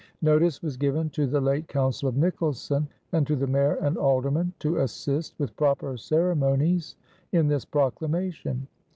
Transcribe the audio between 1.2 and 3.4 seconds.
the late Council of Nicholson, and to